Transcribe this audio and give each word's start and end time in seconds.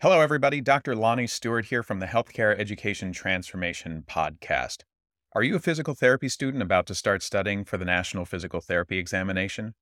Hello, 0.00 0.20
everybody. 0.20 0.60
Dr. 0.60 0.94
Lonnie 0.94 1.26
Stewart 1.26 1.64
here 1.64 1.82
from 1.82 1.98
the 1.98 2.06
Healthcare 2.06 2.56
Education 2.56 3.10
Transformation 3.10 4.04
Podcast. 4.08 4.84
Are 5.32 5.42
you 5.42 5.56
a 5.56 5.58
physical 5.58 5.92
therapy 5.92 6.28
student 6.28 6.62
about 6.62 6.86
to 6.86 6.94
start 6.94 7.20
studying 7.20 7.64
for 7.64 7.78
the 7.78 7.84
National 7.84 8.24
Physical 8.24 8.60
Therapy 8.60 8.96
Examination? 8.96 9.74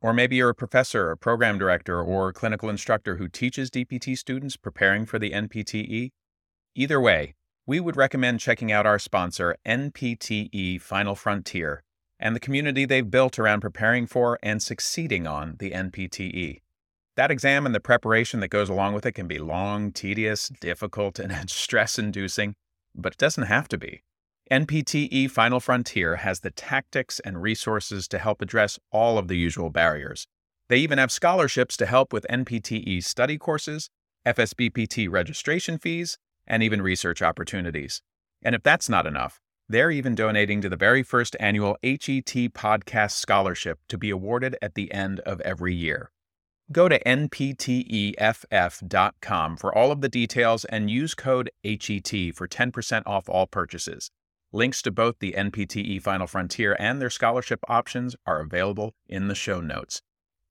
Or 0.00 0.12
maybe 0.12 0.34
you're 0.34 0.48
a 0.48 0.54
professor, 0.54 1.12
a 1.12 1.16
program 1.16 1.58
director, 1.58 2.02
or 2.02 2.28
a 2.28 2.32
clinical 2.32 2.68
instructor 2.68 3.18
who 3.18 3.28
teaches 3.28 3.70
DPT 3.70 4.18
students 4.18 4.56
preparing 4.56 5.06
for 5.06 5.20
the 5.20 5.30
NPTE? 5.30 6.10
Either 6.74 7.00
way, 7.00 7.36
we 7.64 7.78
would 7.78 7.96
recommend 7.96 8.40
checking 8.40 8.72
out 8.72 8.84
our 8.84 8.98
sponsor, 8.98 9.54
NPTE 9.64 10.80
Final 10.80 11.14
Frontier, 11.14 11.84
and 12.18 12.34
the 12.34 12.40
community 12.40 12.84
they've 12.84 13.08
built 13.08 13.38
around 13.38 13.60
preparing 13.60 14.08
for 14.08 14.40
and 14.42 14.60
succeeding 14.60 15.28
on 15.28 15.54
the 15.60 15.70
NPTE. 15.70 16.62
That 17.16 17.30
exam 17.30 17.66
and 17.66 17.74
the 17.74 17.80
preparation 17.80 18.40
that 18.40 18.48
goes 18.48 18.70
along 18.70 18.94
with 18.94 19.04
it 19.04 19.12
can 19.12 19.26
be 19.26 19.38
long, 19.38 19.92
tedious, 19.92 20.48
difficult, 20.60 21.18
and 21.18 21.50
stress 21.50 21.98
inducing, 21.98 22.54
but 22.94 23.12
it 23.14 23.18
doesn't 23.18 23.44
have 23.44 23.68
to 23.68 23.78
be. 23.78 24.02
NPTE 24.50 25.30
Final 25.30 25.60
Frontier 25.60 26.16
has 26.16 26.40
the 26.40 26.50
tactics 26.50 27.20
and 27.20 27.40
resources 27.40 28.08
to 28.08 28.18
help 28.18 28.42
address 28.42 28.78
all 28.90 29.18
of 29.18 29.28
the 29.28 29.36
usual 29.36 29.70
barriers. 29.70 30.26
They 30.68 30.78
even 30.78 30.98
have 30.98 31.12
scholarships 31.12 31.76
to 31.78 31.86
help 31.86 32.12
with 32.12 32.26
NPTE 32.28 33.04
study 33.04 33.38
courses, 33.38 33.88
FSBPT 34.26 35.10
registration 35.10 35.78
fees, 35.78 36.18
and 36.46 36.62
even 36.62 36.82
research 36.82 37.22
opportunities. 37.22 38.02
And 38.42 38.54
if 38.54 38.62
that's 38.62 38.88
not 38.88 39.06
enough, 39.06 39.40
they're 39.68 39.90
even 39.90 40.14
donating 40.14 40.60
to 40.60 40.68
the 40.68 40.76
very 40.76 41.02
first 41.02 41.36
annual 41.38 41.76
HET 41.82 42.26
Podcast 42.52 43.12
Scholarship 43.12 43.78
to 43.88 43.96
be 43.96 44.10
awarded 44.10 44.56
at 44.60 44.74
the 44.74 44.92
end 44.92 45.20
of 45.20 45.40
every 45.42 45.74
year. 45.74 46.10
Go 46.70 46.88
to 46.88 47.02
npteff.com 47.02 47.56
for 49.56 49.76
all 49.76 49.90
of 49.90 50.00
the 50.00 50.08
details 50.08 50.64
and 50.66 50.90
use 50.90 51.14
code 51.14 51.50
HET 51.64 52.34
for 52.34 52.46
10% 52.46 53.02
off 53.04 53.28
all 53.28 53.46
purchases. 53.46 54.10
Links 54.52 54.82
to 54.82 54.90
both 54.90 55.18
the 55.18 55.32
NPTE 55.32 56.02
Final 56.02 56.26
Frontier 56.26 56.76
and 56.78 57.00
their 57.00 57.10
scholarship 57.10 57.60
options 57.68 58.14
are 58.26 58.40
available 58.40 58.94
in 59.08 59.28
the 59.28 59.34
show 59.34 59.60
notes. 59.60 60.02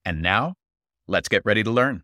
And 0.03 0.21
now, 0.21 0.55
let's 1.07 1.29
get 1.29 1.45
ready 1.45 1.63
to 1.63 1.71
learn. 1.71 2.03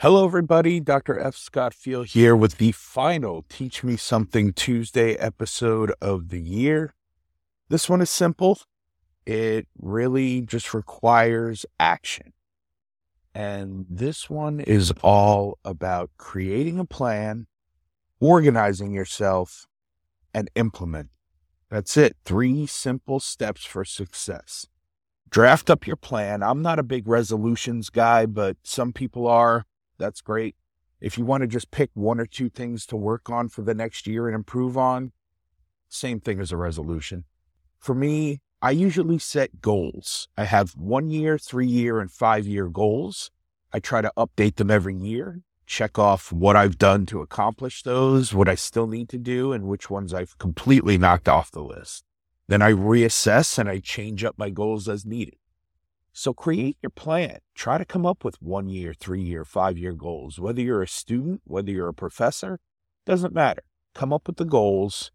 Hello, 0.00 0.24
everybody. 0.26 0.78
Dr. 0.78 1.18
F. 1.18 1.36
Scott 1.36 1.72
Feil 1.74 2.04
here 2.04 2.36
with 2.36 2.58
the 2.58 2.72
final 2.72 3.44
Teach 3.48 3.82
Me 3.82 3.96
Something 3.96 4.52
Tuesday 4.52 5.14
episode 5.14 5.92
of 6.00 6.28
the 6.28 6.40
year. 6.40 6.94
This 7.68 7.88
one 7.88 8.00
is 8.00 8.10
simple, 8.10 8.60
it 9.24 9.66
really 9.76 10.42
just 10.42 10.72
requires 10.72 11.66
action. 11.80 12.32
And 13.36 13.84
this 13.90 14.30
one 14.30 14.60
is 14.60 14.94
all 15.02 15.58
about 15.62 16.08
creating 16.16 16.78
a 16.78 16.86
plan, 16.86 17.48
organizing 18.18 18.94
yourself, 18.94 19.66
and 20.32 20.50
implement. 20.54 21.10
That's 21.68 21.98
it. 21.98 22.16
Three 22.24 22.64
simple 22.64 23.20
steps 23.20 23.66
for 23.66 23.84
success. 23.84 24.68
Draft 25.28 25.68
up 25.68 25.86
your 25.86 25.96
plan. 25.96 26.42
I'm 26.42 26.62
not 26.62 26.78
a 26.78 26.82
big 26.82 27.06
resolutions 27.06 27.90
guy, 27.90 28.24
but 28.24 28.56
some 28.62 28.94
people 28.94 29.26
are. 29.26 29.66
That's 29.98 30.22
great. 30.22 30.56
If 31.02 31.18
you 31.18 31.26
want 31.26 31.42
to 31.42 31.46
just 31.46 31.70
pick 31.70 31.90
one 31.92 32.18
or 32.18 32.24
two 32.24 32.48
things 32.48 32.86
to 32.86 32.96
work 32.96 33.28
on 33.28 33.50
for 33.50 33.60
the 33.60 33.74
next 33.74 34.06
year 34.06 34.28
and 34.28 34.34
improve 34.34 34.78
on, 34.78 35.12
same 35.90 36.20
thing 36.20 36.40
as 36.40 36.52
a 36.52 36.56
resolution. 36.56 37.24
For 37.78 37.94
me, 37.94 38.40
I 38.62 38.70
usually 38.70 39.18
set 39.18 39.60
goals. 39.60 40.28
I 40.36 40.44
have 40.44 40.72
one 40.72 41.10
year, 41.10 41.36
three 41.36 41.66
year, 41.66 42.00
and 42.00 42.10
five 42.10 42.46
year 42.46 42.68
goals. 42.68 43.30
I 43.72 43.80
try 43.80 44.00
to 44.00 44.12
update 44.16 44.56
them 44.56 44.70
every 44.70 44.94
year, 44.94 45.42
check 45.66 45.98
off 45.98 46.32
what 46.32 46.56
I've 46.56 46.78
done 46.78 47.04
to 47.06 47.20
accomplish 47.20 47.82
those, 47.82 48.32
what 48.32 48.48
I 48.48 48.54
still 48.54 48.86
need 48.86 49.10
to 49.10 49.18
do, 49.18 49.52
and 49.52 49.64
which 49.64 49.90
ones 49.90 50.14
I've 50.14 50.38
completely 50.38 50.96
knocked 50.96 51.28
off 51.28 51.50
the 51.50 51.62
list. 51.62 52.04
Then 52.48 52.62
I 52.62 52.72
reassess 52.72 53.58
and 53.58 53.68
I 53.68 53.80
change 53.80 54.24
up 54.24 54.38
my 54.38 54.48
goals 54.48 54.88
as 54.88 55.04
needed. 55.04 55.36
So 56.12 56.32
create 56.32 56.78
your 56.80 56.90
plan. 56.90 57.40
Try 57.54 57.76
to 57.76 57.84
come 57.84 58.06
up 58.06 58.24
with 58.24 58.40
one 58.40 58.70
year, 58.70 58.94
three 58.94 59.20
year, 59.20 59.44
five 59.44 59.76
year 59.76 59.92
goals. 59.92 60.38
Whether 60.38 60.62
you're 60.62 60.82
a 60.82 60.88
student, 60.88 61.42
whether 61.44 61.70
you're 61.70 61.88
a 61.88 61.94
professor, 61.94 62.58
doesn't 63.04 63.34
matter. 63.34 63.64
Come 63.94 64.14
up 64.14 64.26
with 64.26 64.38
the 64.38 64.46
goals 64.46 65.10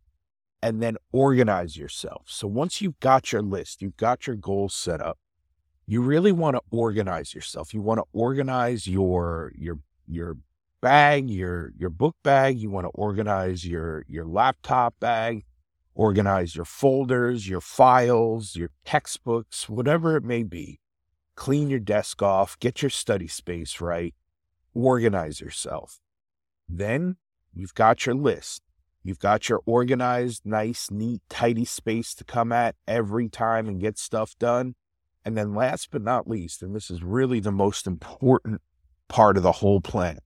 and 0.62 0.82
then 0.82 0.98
organize 1.12 1.78
yourself. 1.78 2.24
So 2.28 2.48
once 2.48 2.82
you've 2.82 3.00
got 3.00 3.32
your 3.32 3.42
list, 3.42 3.82
you've 3.82 3.98
got 3.98 4.28
your 4.28 4.36
goals 4.36 4.74
set 4.74 5.02
up, 5.02 5.18
you 5.88 6.02
really 6.02 6.32
want 6.32 6.56
to 6.56 6.62
organize 6.70 7.34
yourself. 7.34 7.74
You 7.74 7.82
want 7.82 8.00
to 8.00 8.06
organize 8.14 8.88
your 8.88 9.52
your 9.56 9.80
your 10.08 10.38
bag, 10.82 11.30
your 11.30 11.74
your 11.78 11.90
book 11.90 12.16
bag, 12.24 12.58
you 12.60 12.70
want 12.70 12.86
to 12.86 12.92
organize 12.92 13.66
your 13.66 14.06
your 14.08 14.26
laptop 14.26 14.96
bag, 15.00 15.44
organize 15.96 16.56
your 16.56 16.66
folders, 16.66 17.50
your 17.50 17.62
files, 17.62 18.56
your 18.56 18.70
textbooks, 18.86 19.68
whatever 19.68 20.16
it 20.16 20.24
may 20.24 20.44
be. 20.44 20.80
Clean 21.36 21.70
your 21.70 21.80
desk 21.80 22.22
off, 22.22 22.60
get 22.60 22.82
your 22.82 22.90
study 22.90 23.28
space 23.28 23.82
right, 23.82 24.14
organize 24.74 25.42
yourself. 25.42 26.00
Then 26.70 27.18
you've 27.54 27.74
got 27.74 28.06
your 28.06 28.16
list. 28.16 28.62
You've 29.04 29.20
got 29.20 29.50
your 29.50 29.62
organized, 29.66 30.46
nice, 30.46 30.92
neat, 30.92 31.22
tidy 31.30 31.66
space 31.66 32.14
to 32.16 32.24
come 32.24 32.52
at 32.52 32.76
every 32.88 33.30
time 33.30 33.68
and 33.68 33.80
get 33.80 33.98
stuff 33.98 34.38
done. 34.38 34.76
And 35.26 35.38
then 35.38 35.54
last 35.54 35.90
but 35.92 36.02
not 36.02 36.28
least, 36.28 36.62
and 36.62 36.76
this 36.76 36.90
is 36.90 37.04
really 37.04 37.40
the 37.40 37.52
most 37.52 37.88
important 37.88 38.62
part 39.08 39.38
of 39.38 39.44
the 39.44 39.54
whole 39.54 39.82
plan, 39.82 40.20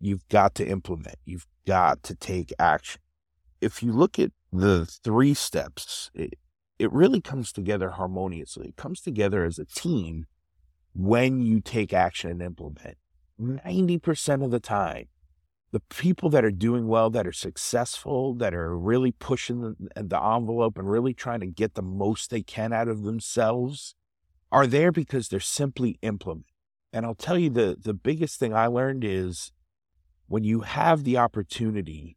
you've 0.00 0.26
got 0.28 0.54
to 0.56 0.66
implement. 0.66 1.16
You've 1.24 1.46
got 1.66 2.02
to 2.04 2.14
take 2.14 2.52
action. 2.58 3.00
If 3.60 3.82
you 3.82 3.92
look 3.92 4.18
at 4.18 4.32
the 4.52 4.86
three 4.86 5.34
steps, 5.34 6.10
it, 6.14 6.34
it 6.78 6.92
really 6.92 7.20
comes 7.20 7.52
together 7.52 7.90
harmoniously. 7.90 8.68
It 8.68 8.76
comes 8.76 9.00
together 9.00 9.44
as 9.44 9.58
a 9.58 9.64
team 9.64 10.26
when 10.94 11.40
you 11.40 11.60
take 11.60 11.92
action 11.92 12.30
and 12.30 12.42
implement. 12.42 12.96
90% 13.40 14.44
of 14.44 14.50
the 14.50 14.60
time, 14.60 15.06
the 15.76 15.94
people 15.94 16.30
that 16.30 16.42
are 16.42 16.50
doing 16.50 16.88
well, 16.88 17.10
that 17.10 17.26
are 17.26 17.32
successful, 17.32 18.32
that 18.32 18.54
are 18.54 18.74
really 18.74 19.12
pushing 19.12 19.60
the, 19.60 19.76
the, 19.94 20.18
envelope 20.18 20.78
and 20.78 20.90
really 20.90 21.12
trying 21.12 21.40
to 21.40 21.46
get 21.46 21.74
the 21.74 21.82
most 21.82 22.30
they 22.30 22.40
can 22.40 22.72
out 22.72 22.88
of 22.88 23.02
themselves 23.02 23.94
are 24.50 24.66
there 24.66 24.90
because 24.90 25.28
they're 25.28 25.38
simply 25.38 25.98
implement. 26.00 26.46
And 26.94 27.04
I'll 27.04 27.14
tell 27.14 27.36
you 27.36 27.50
the, 27.50 27.76
the 27.78 27.92
biggest 27.92 28.38
thing 28.40 28.54
I 28.54 28.68
learned 28.68 29.04
is 29.04 29.52
when 30.28 30.44
you 30.44 30.60
have 30.60 31.04
the 31.04 31.18
opportunity 31.18 32.16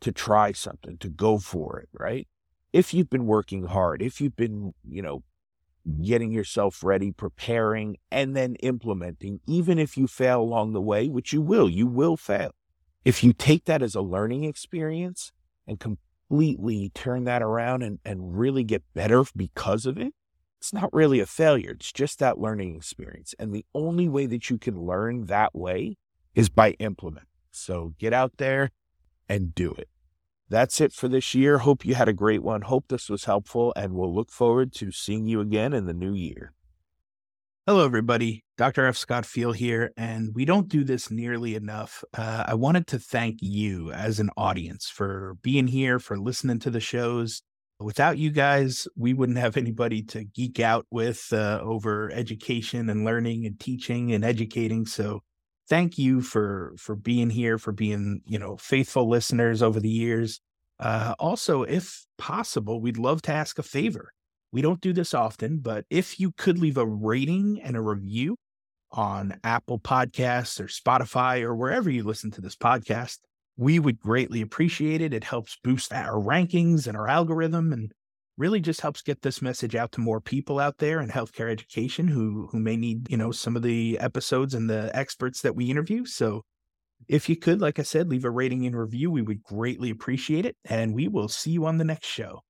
to 0.00 0.10
try 0.10 0.52
something, 0.52 0.96
to 0.96 1.10
go 1.10 1.36
for 1.36 1.78
it, 1.78 1.90
right? 1.92 2.26
If 2.72 2.94
you've 2.94 3.10
been 3.10 3.26
working 3.26 3.64
hard, 3.64 4.00
if 4.00 4.18
you've 4.18 4.36
been, 4.36 4.72
you 4.88 5.02
know, 5.02 5.24
getting 6.02 6.32
yourself 6.32 6.82
ready, 6.82 7.12
preparing, 7.12 7.98
and 8.10 8.34
then 8.34 8.54
implementing, 8.62 9.40
even 9.46 9.78
if 9.78 9.98
you 9.98 10.06
fail 10.06 10.40
along 10.40 10.72
the 10.72 10.80
way, 10.80 11.10
which 11.10 11.34
you 11.34 11.42
will, 11.42 11.68
you 11.68 11.86
will 11.86 12.16
fail. 12.16 12.52
If 13.04 13.22
you 13.22 13.32
take 13.32 13.64
that 13.66 13.82
as 13.82 13.94
a 13.94 14.00
learning 14.00 14.44
experience 14.44 15.32
and 15.66 15.78
completely 15.78 16.90
turn 16.94 17.24
that 17.24 17.42
around 17.42 17.82
and, 17.82 17.98
and 18.04 18.38
really 18.38 18.64
get 18.64 18.82
better 18.94 19.24
because 19.36 19.86
of 19.86 19.98
it, 19.98 20.14
it's 20.58 20.72
not 20.72 20.92
really 20.94 21.20
a 21.20 21.26
failure. 21.26 21.72
It's 21.72 21.92
just 21.92 22.18
that 22.20 22.38
learning 22.38 22.74
experience. 22.74 23.34
And 23.38 23.54
the 23.54 23.66
only 23.74 24.08
way 24.08 24.24
that 24.26 24.48
you 24.48 24.56
can 24.56 24.80
learn 24.80 25.26
that 25.26 25.54
way 25.54 25.98
is 26.34 26.48
by 26.48 26.70
implementing. 26.78 27.28
So 27.50 27.94
get 27.98 28.14
out 28.14 28.38
there 28.38 28.70
and 29.28 29.54
do 29.54 29.72
it. 29.72 29.88
That's 30.48 30.80
it 30.80 30.92
for 30.92 31.08
this 31.08 31.34
year. 31.34 31.58
Hope 31.58 31.84
you 31.84 31.94
had 31.94 32.08
a 32.08 32.14
great 32.14 32.42
one. 32.42 32.62
Hope 32.62 32.86
this 32.88 33.08
was 33.08 33.24
helpful, 33.24 33.72
and 33.76 33.94
we'll 33.94 34.14
look 34.14 34.30
forward 34.30 34.72
to 34.74 34.90
seeing 34.90 35.26
you 35.26 35.40
again 35.40 35.72
in 35.72 35.86
the 35.86 35.94
new 35.94 36.14
year. 36.14 36.52
Hello, 37.66 37.82
everybody. 37.82 38.44
Dr. 38.58 38.84
F. 38.84 38.94
Scott 38.94 39.24
Feil 39.24 39.54
here, 39.54 39.90
and 39.96 40.34
we 40.34 40.44
don't 40.44 40.68
do 40.68 40.84
this 40.84 41.10
nearly 41.10 41.54
enough. 41.54 42.04
Uh, 42.12 42.44
I 42.46 42.52
wanted 42.52 42.86
to 42.88 42.98
thank 42.98 43.38
you 43.40 43.90
as 43.90 44.20
an 44.20 44.28
audience 44.36 44.90
for 44.90 45.38
being 45.40 45.68
here, 45.68 45.98
for 45.98 46.18
listening 46.18 46.58
to 46.58 46.68
the 46.68 46.78
shows. 46.78 47.40
Without 47.80 48.18
you 48.18 48.30
guys, 48.30 48.86
we 48.96 49.14
wouldn't 49.14 49.38
have 49.38 49.56
anybody 49.56 50.02
to 50.02 50.24
geek 50.24 50.60
out 50.60 50.84
with 50.90 51.32
uh, 51.32 51.60
over 51.62 52.12
education 52.12 52.90
and 52.90 53.02
learning 53.02 53.46
and 53.46 53.58
teaching 53.58 54.12
and 54.12 54.26
educating. 54.26 54.84
So, 54.84 55.22
thank 55.66 55.96
you 55.96 56.20
for 56.20 56.74
for 56.76 56.94
being 56.94 57.30
here, 57.30 57.56
for 57.56 57.72
being 57.72 58.20
you 58.26 58.38
know 58.38 58.58
faithful 58.58 59.08
listeners 59.08 59.62
over 59.62 59.80
the 59.80 59.88
years. 59.88 60.38
Uh, 60.78 61.14
also, 61.18 61.62
if 61.62 62.04
possible, 62.18 62.82
we'd 62.82 62.98
love 62.98 63.22
to 63.22 63.32
ask 63.32 63.58
a 63.58 63.62
favor. 63.62 64.10
We 64.54 64.62
don't 64.62 64.80
do 64.80 64.94
this 64.94 65.14
often, 65.14 65.58
but 65.60 65.84
if 65.90 66.18
you 66.20 66.32
could 66.32 66.58
leave 66.58 66.78
a 66.78 66.86
rating 66.86 67.60
and 67.62 67.76
a 67.76 67.82
review 67.82 68.36
on 68.92 69.38
Apple 69.44 69.78
Podcasts 69.80 70.60
or 70.60 70.66
Spotify 70.66 71.42
or 71.42 71.54
wherever 71.56 71.90
you 71.90 72.04
listen 72.04 72.30
to 72.32 72.40
this 72.40 72.56
podcast, 72.56 73.18
we 73.56 73.78
would 73.80 73.98
greatly 74.00 74.40
appreciate 74.40 75.02
it. 75.02 75.12
It 75.14 75.24
helps 75.24 75.58
boost 75.64 75.92
our 75.92 76.14
rankings 76.20 76.86
and 76.86 76.96
our 76.96 77.08
algorithm 77.08 77.72
and 77.72 77.92
really 78.36 78.60
just 78.60 78.80
helps 78.80 79.02
get 79.02 79.22
this 79.22 79.42
message 79.42 79.74
out 79.74 79.92
to 79.92 80.00
more 80.00 80.20
people 80.20 80.58
out 80.60 80.78
there 80.78 81.00
in 81.00 81.10
healthcare 81.10 81.50
education 81.50 82.08
who 82.08 82.48
who 82.52 82.60
may 82.60 82.76
need, 82.76 83.10
you 83.10 83.16
know, 83.16 83.32
some 83.32 83.56
of 83.56 83.62
the 83.62 83.98
episodes 84.00 84.54
and 84.54 84.70
the 84.70 84.90
experts 84.94 85.42
that 85.42 85.56
we 85.56 85.70
interview. 85.70 86.04
So 86.06 86.42
If 87.08 87.28
you 87.28 87.36
could, 87.36 87.60
like 87.60 87.78
I 87.78 87.82
said, 87.82 88.08
leave 88.08 88.24
a 88.24 88.30
rating 88.30 88.66
and 88.66 88.76
review, 88.78 89.10
we 89.10 89.22
would 89.22 89.42
greatly 89.42 89.90
appreciate 89.90 90.46
it. 90.46 90.56
And 90.64 90.94
we 90.94 91.08
will 91.08 91.28
see 91.28 91.50
you 91.52 91.66
on 91.66 91.78
the 91.78 91.84
next 91.84 92.08
show. 92.08 92.42